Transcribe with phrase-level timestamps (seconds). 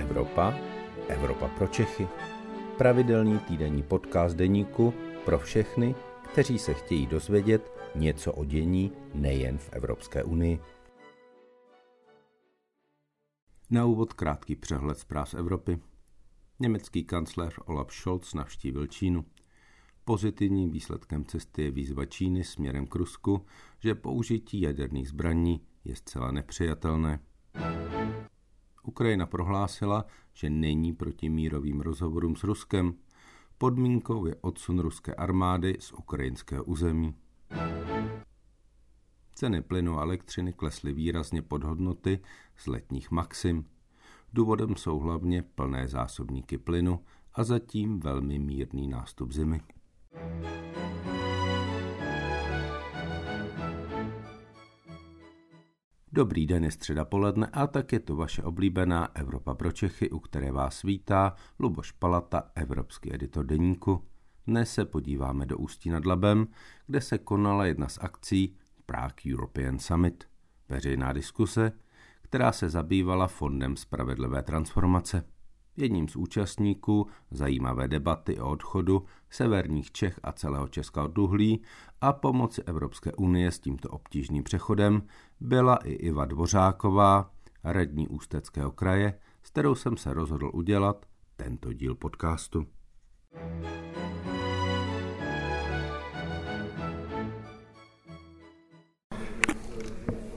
[0.00, 0.54] Evropa,
[1.08, 2.08] Evropa pro Čechy.
[2.78, 4.94] Pravidelný týdenní podcast deníku
[5.24, 5.94] pro všechny,
[6.32, 10.60] kteří se chtějí dozvědět něco o dění nejen v Evropské unii.
[13.70, 15.78] Na úvod krátký přehled zpráv z Evropy.
[16.60, 19.24] Německý kancléř Olaf Scholz navštívil Čínu.
[20.04, 23.46] Pozitivním výsledkem cesty je výzva Číny směrem k Rusku,
[23.78, 27.20] že použití jaderných zbraní je zcela nepřijatelné.
[28.82, 32.94] Ukrajina prohlásila, že není proti mírovým rozhovorům s Ruskem.
[33.58, 37.14] Podmínkou je odsun ruské armády z ukrajinského území.
[39.34, 42.20] Ceny plynu a elektřiny klesly výrazně pod hodnoty
[42.56, 43.64] z letních maxim.
[44.32, 47.00] Důvodem jsou hlavně plné zásobníky plynu
[47.34, 49.60] a zatím velmi mírný nástup zimy.
[56.12, 60.18] Dobrý den, je středa poledne a tak je to vaše oblíbená Evropa pro Čechy, u
[60.18, 64.04] které vás vítá Luboš Palata, evropský editor deníku.
[64.46, 66.46] Dnes se podíváme do Ústí nad Labem,
[66.86, 70.24] kde se konala jedna z akcí Prague European Summit.
[70.68, 71.72] Veřejná diskuse,
[72.22, 75.24] která se zabývala Fondem spravedlivé transformace.
[75.76, 81.62] Jedním z účastníků zajímavé debaty o odchodu severních Čech a celého Česka od uhlí
[82.00, 85.02] a pomoci Evropské unie s tímto obtížným přechodem
[85.40, 87.30] byla i Iva Dvořáková,
[87.64, 92.66] radní Ústeckého kraje, s kterou jsem se rozhodl udělat tento díl podcastu.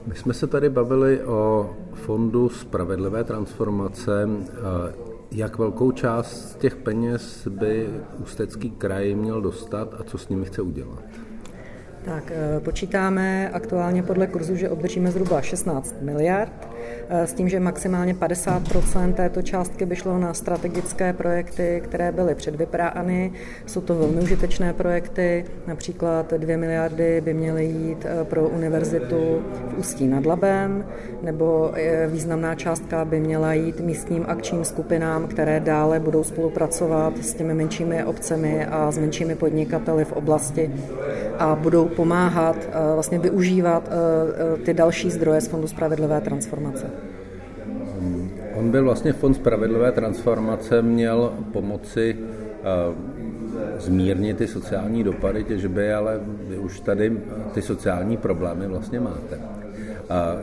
[0.06, 4.28] My jsme se tady bavili o Fondu spravedlivé transformace
[5.34, 10.62] jak velkou část těch peněz by Ústecký kraj měl dostat a co s nimi chce
[10.62, 11.02] udělat?
[12.04, 16.68] Tak eh, počítáme aktuálně podle kurzu, že obdržíme zhruba 16 miliard.
[17.08, 22.34] Eh, s tím, že maximálně 50% této částky by šlo na strategické projekty, které byly
[22.34, 23.32] předvyprány.
[23.66, 29.78] Jsou to velmi užitečné projekty, například 2 miliardy by měly jít eh, pro univerzitu v
[29.78, 30.86] Ústí nad Labem,
[31.22, 37.34] nebo eh, významná částka by měla jít místním akčním skupinám, které dále budou spolupracovat s
[37.34, 40.70] těmi menšími obcemi a s menšími podnikateli v oblasti
[41.38, 42.56] a budou pomáhat
[42.94, 43.88] vlastně využívat
[44.64, 47.03] ty další zdroje z Fondu spravedlivé transformace.
[48.64, 52.94] On byl vlastně Fond spravedlivé transformace, měl pomoci uh,
[53.78, 57.12] zmírnit ty sociální dopady těžby, ale vy už tady
[57.54, 59.40] ty sociální problémy vlastně máte.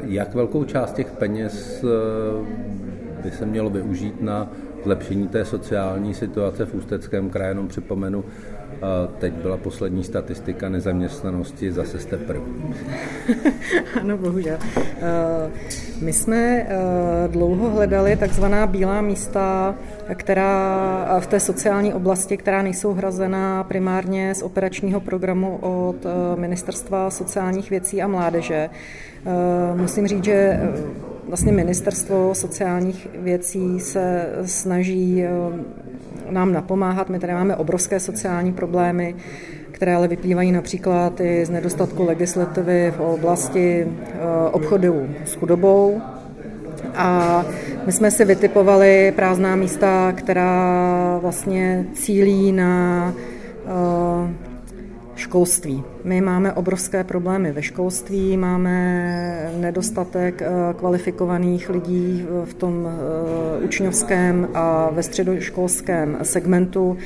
[0.03, 2.47] Jak velkou část těch peněz uh,
[3.23, 4.51] by se mělo využít na
[4.83, 8.25] zlepšení té sociální situace v Ústeckém kraji, jenom připomenu,
[9.19, 12.75] Teď byla poslední statistika nezaměstnanosti, zase jste první.
[14.01, 14.57] ano, bohužel.
[16.01, 16.67] My jsme
[17.27, 19.75] dlouho hledali takzvaná bílá místa,
[20.15, 26.05] která v té sociální oblasti, která nejsou hrazená primárně z operačního programu od
[26.35, 28.69] Ministerstva sociálních věcí a mládeže.
[29.75, 30.59] Musím říct, že
[31.31, 35.23] vlastně Ministerstvo sociálních věcí se snaží
[36.29, 37.09] nám napomáhat.
[37.09, 39.15] My tady máme obrovské sociální problémy,
[39.71, 44.19] které ale vyplývají například i z nedostatku legislativy v oblasti eh,
[44.51, 46.01] obchodu s chudobou.
[46.95, 47.45] A
[47.85, 53.13] my jsme si vytipovali prázdná místa, která vlastně cílí na
[53.65, 54.50] eh,
[55.21, 55.83] školství.
[56.03, 64.47] My máme obrovské problémy ve školství, máme nedostatek eh, kvalifikovaných lidí v tom eh, učňovském
[64.53, 66.97] a ve středoškolském segmentu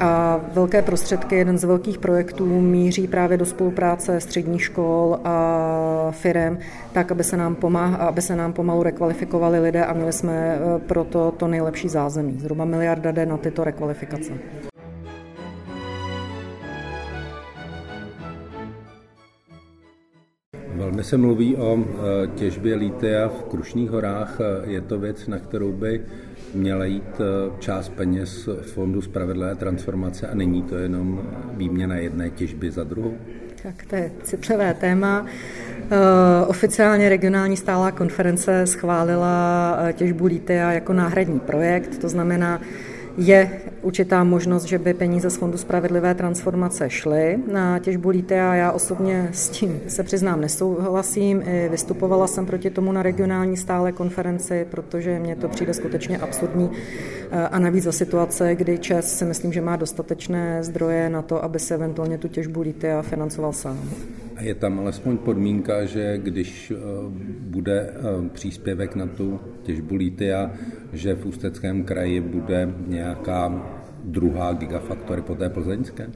[0.00, 6.58] a velké prostředky, jeden z velkých projektů míří právě do spolupráce středních škol a firem,
[6.92, 10.78] tak, aby se nám, pomáha, aby se nám pomalu rekvalifikovali lidé a měli jsme eh,
[10.78, 12.38] proto to nejlepší zázemí.
[12.38, 14.32] Zhruba miliarda jde na tyto rekvalifikace.
[20.76, 24.38] Velmi se mluví o e, těžbě lítia v Krušných horách.
[24.40, 26.00] E, je to věc, na kterou by
[26.54, 32.70] měla jít e, část peněz Fondu spravedlivé transformace a není to jenom výměna jedné těžby
[32.70, 33.14] za druhou?
[33.62, 35.26] Tak to je citlivé téma.
[36.46, 42.60] Oficiálně regionální stálá konference schválila těžbu lítia jako náhradní projekt, to znamená,
[43.16, 43.50] je
[43.82, 48.54] určitá možnost, že by peníze z Fondu spravedlivé transformace šly na těžbu lítia.
[48.54, 51.42] Já osobně s tím se přiznám nesouhlasím.
[51.70, 56.70] Vystupovala jsem proti tomu na regionální stále konferenci, protože mně to přijde skutečně absurdní.
[57.50, 61.58] A navíc za situace, kdy Čes si myslím, že má dostatečné zdroje na to, aby
[61.58, 63.90] se eventuálně tu těžbu lítia financoval sám.
[64.36, 66.76] A je tam alespoň podmínka, že když eh,
[67.40, 70.50] bude eh, příspěvek na tu těžbu lítia,
[70.96, 73.52] že v Ústeckém kraji bude nějaká
[74.04, 76.06] druhá gigafaktory po té plzeňské?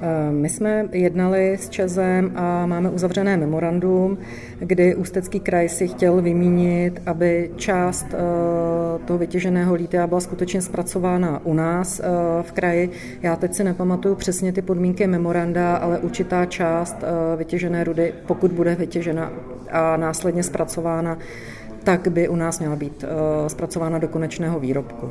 [0.00, 4.18] Eh, my jsme jednali s Čezem a máme uzavřené memorandum,
[4.58, 8.18] kdy Ústecký kraj si chtěl vymínit, aby část eh,
[9.04, 12.04] toho vytěženého lítia byla skutečně zpracována u nás eh,
[12.42, 12.90] v kraji.
[13.22, 16.96] Já teď si nepamatuju přesně ty podmínky memoranda, ale určitá část
[17.36, 19.32] vytěžené rudy, pokud bude vytěžena
[19.70, 21.18] a následně zpracována,
[21.84, 23.04] tak by u nás měla být
[23.46, 25.08] zpracována do konečného výrobku.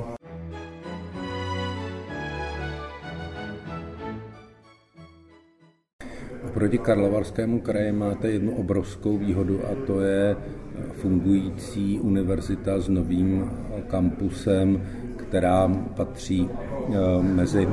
[6.47, 10.35] Oproti Karlovarskému kraji máte jednu obrovskou výhodu a to je
[10.91, 13.51] fungující univerzita s novým
[13.87, 14.81] kampusem,
[15.15, 17.67] která patří eh, mezi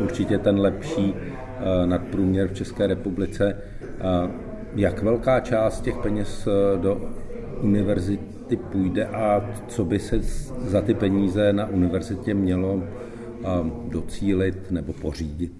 [0.00, 3.56] určitě ten lepší eh, nadprůměr v České republice.
[4.74, 7.00] Jak velká část těch peněz eh, do
[8.48, 10.18] univerzity půjde a co by se
[10.66, 12.82] za ty peníze na univerzitě mělo
[13.88, 15.52] docílit nebo pořídit?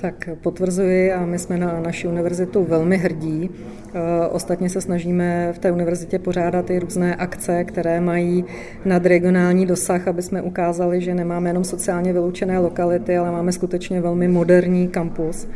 [0.00, 3.50] Tak potvrzuji a my jsme na naši univerzitu velmi hrdí.
[3.50, 8.44] Eh, ostatně se snažíme v té univerzitě pořádat i různé akce, které mají
[8.84, 14.28] nadregionální dosah, aby jsme ukázali, že nemáme jenom sociálně vyloučené lokality, ale máme skutečně velmi
[14.28, 15.48] moderní kampus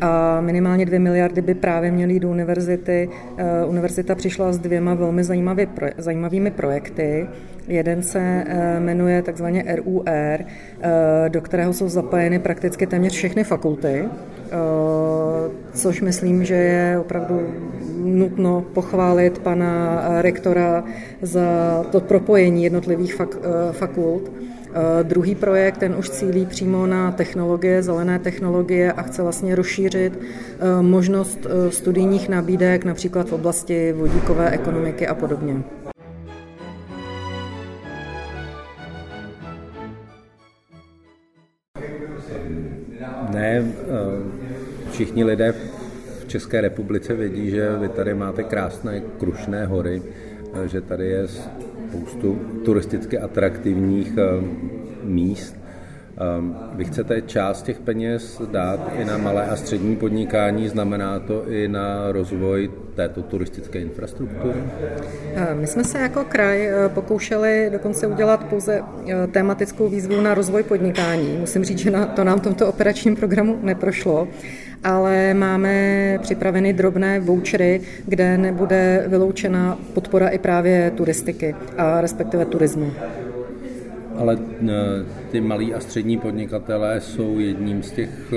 [0.00, 3.08] a minimálně dvě miliardy by právě měly jít do univerzity.
[3.36, 5.24] Eh, univerzita přišla s dvěma velmi
[5.98, 7.26] zajímavými projekty.
[7.68, 10.44] Jeden se eh, jmenuje takzvaně RUR, eh,
[11.28, 14.04] do kterého jsou zapojeny prakticky téměř všechny fakulty,
[15.72, 17.40] což myslím, že je opravdu
[18.04, 20.84] nutno pochválit pana rektora
[21.22, 21.42] za
[21.90, 23.16] to propojení jednotlivých
[23.72, 24.30] fakult.
[24.74, 30.18] Eh, druhý projekt, ten už cílí přímo na technologie, zelené technologie a chce vlastně rozšířit
[30.18, 35.62] eh, možnost eh, studijních nabídek například v oblasti vodíkové ekonomiky a podobně.
[43.30, 43.64] Ne,
[44.90, 45.54] všichni lidé
[46.18, 50.02] v České republice vědí, že vy tady máte krásné krušné hory,
[50.66, 51.26] že tady je
[51.92, 54.44] spoustu turisticky atraktivních eh,
[55.04, 55.56] míst.
[56.16, 61.48] Ehm, vy chcete část těch peněz dát i na malé a střední podnikání, znamená to
[61.48, 64.58] i na rozvoj této turistické infrastruktury?
[65.34, 68.82] Eh, my jsme se jako kraj eh, pokoušeli dokonce udělat pouze
[69.32, 71.36] tematickou výzvu na rozvoj podnikání.
[71.40, 74.28] Musím říct, že to nám v tomto operačním programu neprošlo
[74.84, 82.92] ale máme připraveny drobné vouchery, kde nebude vyloučena podpora i právě turistiky a respektive turismu.
[84.16, 84.38] Ale
[85.30, 88.32] ty malí a střední podnikatelé jsou jedním z těch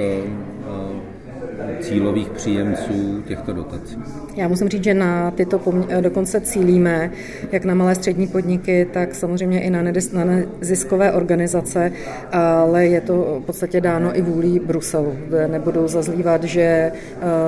[1.79, 3.97] cílových příjemců těchto dotací?
[4.35, 7.12] Já musím říct, že na tyto pomě- dokonce cílíme,
[7.51, 9.81] jak na malé střední podniky, tak samozřejmě i na,
[10.13, 11.91] na neziskové organizace,
[12.31, 15.15] ale je to v podstatě dáno i vůlí Bruselu.
[15.47, 16.91] Nebudu zazlívat, že eh,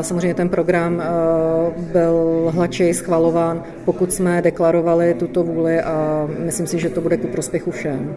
[0.02, 1.06] samozřejmě ten program eh,
[1.92, 7.28] byl hladčej schvalován, pokud jsme deklarovali tuto vůli a myslím si, že to bude ku
[7.28, 8.16] prospěchu všem.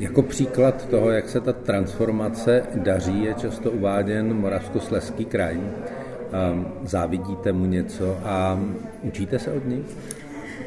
[0.00, 5.60] Jako příklad toho, jak se ta transformace daří, je často uváděn Moravskosleský kraj.
[5.60, 8.60] Ehm, závidíte mu něco a
[9.02, 9.82] učíte se od něj?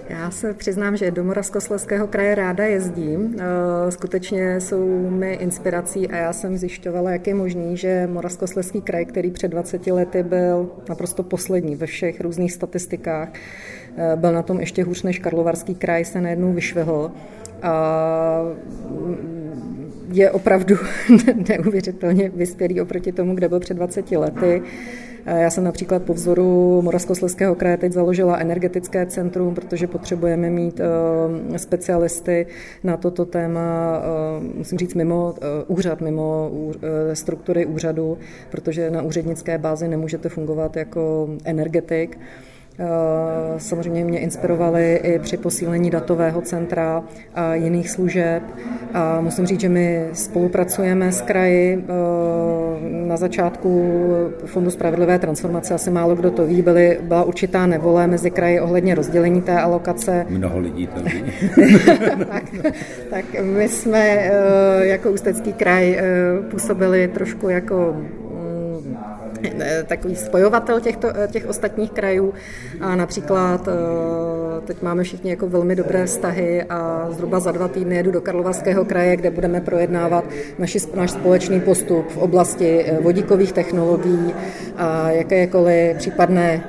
[0.09, 3.19] Já se přiznám, že do Moravskosleského kraje ráda jezdím.
[3.21, 9.05] Ehm, skutečně jsou mi inspirací a já jsem zjišťovala, jak je možný, že Moravskosleský kraj,
[9.05, 13.29] který před 20 lety byl naprosto poslední ve všech různých statistikách,
[13.97, 17.11] ehm, byl na tom ještě hůř než Karlovarský kraj, se najednou vyšvihl
[17.63, 18.41] a
[20.11, 20.75] je opravdu
[21.49, 24.61] neuvěřitelně vyspělý oproti tomu, kde byl před 20 lety.
[25.25, 31.59] Já jsem například po vzoru Moravskoslezského kraje teď založila energetické centrum, protože potřebujeme mít eh,
[31.59, 32.47] specialisty
[32.83, 36.51] na toto téma, eh, musím říct, mimo eh, úřad, mimo
[37.13, 38.17] struktury úřadu,
[38.51, 42.19] protože na úřednické bázi nemůžete fungovat jako energetik.
[42.79, 47.03] Eh, samozřejmě mě inspirovali i při posílení datového centra
[47.35, 48.43] a jiných služeb.
[48.93, 51.83] A musím říct, že my spolupracujeme s kraji.
[51.83, 51.93] Eh,
[53.07, 53.93] na začátku
[54.45, 58.95] Fondu spravedlivé transformace, asi málo kdo to ví, byly, byla určitá nevole mezi kraji ohledně
[58.95, 60.25] rozdělení té alokace.
[60.29, 61.23] Mnoho lidí to ví.
[62.29, 62.43] tak,
[63.09, 64.31] tak my jsme eh,
[64.85, 65.99] jako Ústecký kraj
[66.51, 67.95] působili trošku jako
[69.87, 72.33] takový spojovatel těchto, těch ostatních krajů.
[72.81, 73.67] A například
[74.65, 78.85] teď máme všichni jako velmi dobré vztahy a zhruba za dva týdny jedu do Karlovarského
[78.85, 80.25] kraje, kde budeme projednávat
[80.59, 84.33] naši, náš společný postup v oblasti vodíkových technologií
[84.77, 86.63] a jakékoliv případné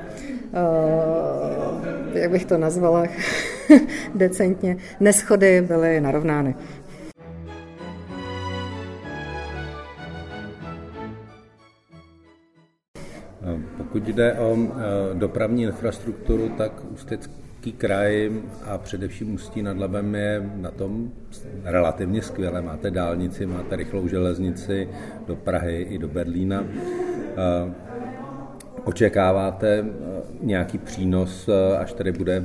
[2.15, 3.05] jak bych to nazvala
[4.15, 6.55] decentně, neschody byly narovnány.
[14.05, 14.57] Pokud jde o
[15.15, 18.31] dopravní infrastrukturu, tak Ústecký kraj
[18.65, 21.11] a především Ústí nad Labem je na tom
[21.65, 22.63] relativně skvěle.
[22.63, 24.89] Máte dálnici, máte rychlou železnici
[25.27, 26.65] do Prahy i do Berlína.
[28.85, 29.85] Očekáváte
[30.41, 32.45] nějaký přínos, až tady bude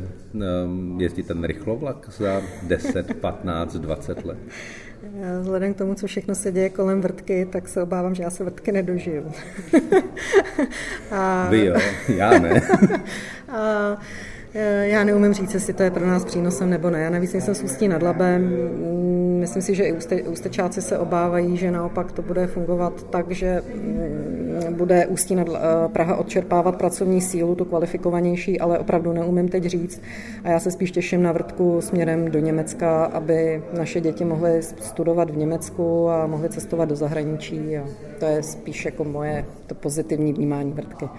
[0.97, 4.37] jezdit ten rychlovlak za 10, 15, 20 let?
[5.41, 8.43] Vzhledem k tomu, co všechno se děje kolem vrtky, tak se obávám, že já se
[8.43, 9.31] vrtky nedožiju.
[11.11, 11.47] a...
[11.49, 11.75] Vy jo,
[12.07, 12.61] já ne.
[13.49, 13.97] a...
[14.53, 17.01] Eh, já neumím říct, jestli to je pro nás přínosem nebo ne.
[17.01, 18.51] Já navíc jsem z Ústí nad Labem.
[19.39, 19.93] Myslím si, že i
[20.27, 25.59] ústečáci se obávají, že naopak to bude fungovat tak, že mm, bude Ústí nad eh,
[25.87, 30.01] Praha odčerpávat pracovní sílu, tu kvalifikovanější, ale opravdu neumím teď říct.
[30.43, 35.29] A já se spíš těším na vrtku směrem do Německa, aby naše děti mohly studovat
[35.29, 37.77] v Německu a mohly cestovat do zahraničí.
[37.77, 37.85] A
[38.19, 41.09] to je spíš jako moje to pozitivní vnímání vrtky.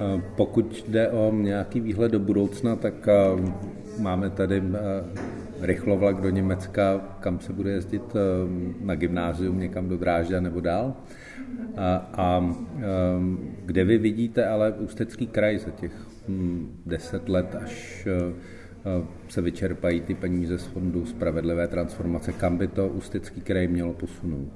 [0.00, 3.52] Eh, pokud jde o nějaký výhled do budoucna, tak eh,
[3.98, 4.62] máme tady
[5.60, 8.16] rychlovlak do Německa, kam se bude jezdit
[8.80, 10.94] na gymnázium, někam do Drážďa nebo dál.
[11.76, 12.54] A, a
[13.64, 15.92] kde vy vidíte ale Ústecký kraj za těch
[16.28, 18.08] hm, deset let, až
[19.28, 24.52] se vyčerpají ty peníze z fondu spravedlivé transformace, kam by to Ústecký kraj mělo posunout?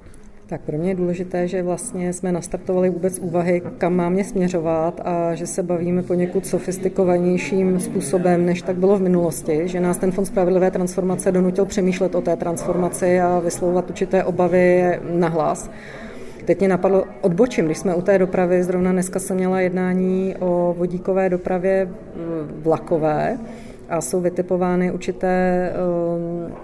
[0.47, 5.35] Tak pro mě je důležité, že vlastně jsme nastartovali vůbec úvahy, kam máme směřovat a
[5.35, 10.27] že se bavíme poněkud sofistikovanějším způsobem, než tak bylo v minulosti, že nás ten Fond
[10.27, 15.71] spravedlivé transformace donutil přemýšlet o té transformaci a vyslovovat určité obavy na hlas.
[16.45, 20.75] Teď mě napadlo odbočím, když jsme u té dopravy, zrovna dneska jsem měla jednání o
[20.79, 21.89] vodíkové dopravě
[22.63, 23.39] vlakové
[23.89, 25.73] a jsou vytipovány určité
[26.47, 26.55] um,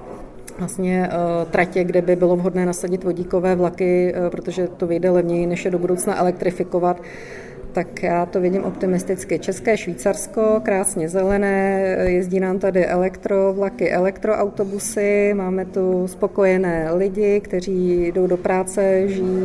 [0.59, 5.47] vlastně uh, tratě, kde by bylo vhodné nasadit vodíkové vlaky, uh, protože to vyjde levněji,
[5.47, 7.03] než je do budoucna elektrifikovat
[7.73, 9.39] tak já to vidím optimisticky.
[9.39, 18.27] České Švýcarsko, krásně zelené, jezdí nám tady elektrovlaky, elektroautobusy, máme tu spokojené lidi, kteří jdou
[18.27, 19.41] do práce, žijí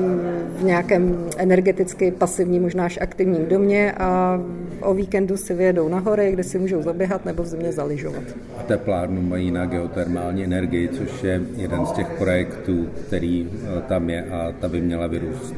[0.57, 4.41] v nějakém energeticky pasivním, možná až aktivním domě a
[4.81, 8.23] o víkendu si vyjedou na hory, kde si můžou zaběhat nebo v zimě zaližovat.
[8.59, 14.09] A teplárnu mají na geotermální energii, což je jeden z těch projektů, který eh, tam
[14.09, 15.55] je a ta by měla vyrůst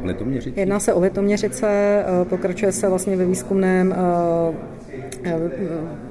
[0.00, 0.60] v Litoměřici?
[0.60, 3.94] Jedná se o Litoměřice, eh, pokračuje se vlastně ve výzkumném
[5.24, 6.08] eh, eh,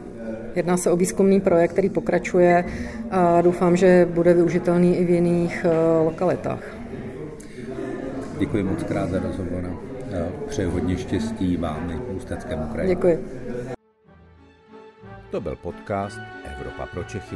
[0.55, 2.65] Jedná se o výzkumný projekt, který pokračuje
[3.11, 5.65] a doufám, že bude využitelný i v jiných
[6.03, 6.77] lokalitách.
[8.39, 9.79] Děkuji moc krát za rozhovor.
[10.47, 12.89] Přeji hodně štěstí vám i Ústeckému kraji.
[12.89, 13.25] Děkuji.
[15.31, 16.19] To byl podcast
[16.55, 17.35] Evropa pro Čechy.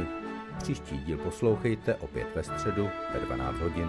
[0.58, 3.88] Příští díl poslouchejte opět ve středu ve 12 hodin.